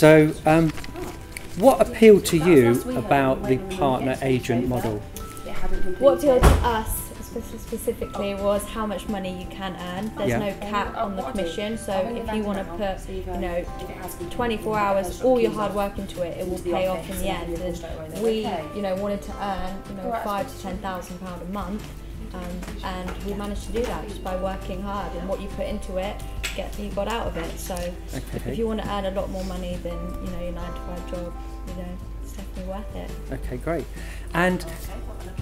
[0.00, 0.70] So, um,
[1.58, 4.96] what appealed to you about the partner agent model?
[5.98, 7.10] What appealed to us
[7.58, 10.10] specifically was how much money you can earn.
[10.16, 10.38] There's Yeah.
[10.38, 13.62] no cap on the commission, so if you want to put, you know,
[14.30, 17.58] 24 hours, all your hard work into it, it will pay off in the end.
[17.58, 21.52] And we, you know, wanted to earn, you know, five to ten thousand pound a
[21.52, 21.86] month,
[22.32, 22.42] um,
[22.84, 25.14] and we managed to do that just by working hard.
[25.16, 26.16] And what you put into it,
[26.60, 27.58] get you got out of it.
[27.58, 28.50] So Okay.
[28.50, 30.80] if you want to earn a lot more money than you know your nine to
[30.80, 31.32] five job,
[31.68, 31.88] you know,
[32.22, 33.10] it's definitely worth it.
[33.32, 33.84] Okay, great.
[34.34, 34.64] And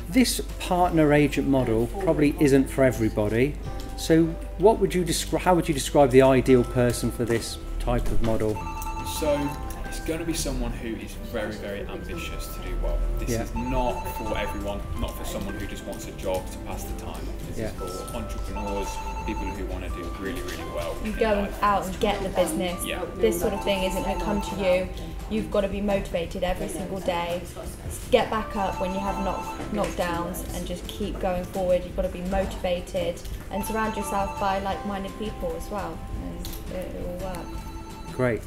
[0.09, 3.55] this partner agent model probably isn't for everybody.
[3.97, 4.27] So,
[4.59, 5.43] what would you describe?
[5.43, 8.55] How would you describe the ideal person for this type of model?
[9.21, 9.35] So
[9.89, 12.99] it's going to be someone who is very, very ambitious to do well.
[13.19, 13.43] This Yeah.
[13.43, 17.01] is not for everyone, not for someone who just wants a job to pass the
[17.05, 17.27] time.
[17.49, 17.67] This Yeah.
[17.87, 18.89] is for entrepreneurs,
[19.27, 20.95] people who want to do really, really well.
[21.05, 21.63] you go life.
[21.63, 22.85] out and get the business.
[22.85, 23.01] Yeah.
[23.17, 24.89] This sort of thing isn't going to come to you.
[25.31, 27.43] You've got to be motivated every single day.
[28.11, 31.83] Get back up when you have knock knockdowns and just keep going forward.
[31.85, 33.21] You've got to be motivated
[33.51, 37.47] and surround yourself by like-minded people as well, and it, it will work.
[38.19, 38.43] Great.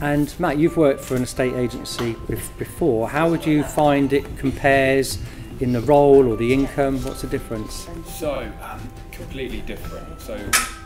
[0.00, 2.14] And Matt, you've worked for an estate agency
[2.56, 3.08] before.
[3.08, 5.18] How would you find it compares
[5.58, 7.02] in the role or the income?
[7.02, 7.88] What's the difference?
[8.06, 10.20] So, um, completely different.
[10.20, 10.38] So,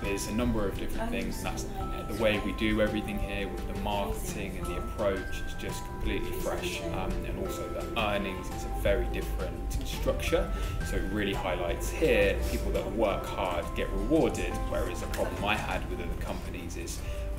[0.02, 3.68] there's a number of different things, that's uh, the way we do everything here with
[3.72, 6.80] the marketing and the approach is just completely fresh.
[6.94, 10.50] Um, and also, the earnings is a very different structure.
[10.88, 15.41] So, it really highlights here people that work hard get rewarded, whereas the problem
[15.72, 16.98] had with other companies is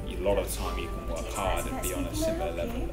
[0.10, 2.90] a lot of time you can work hard and be on a similar level.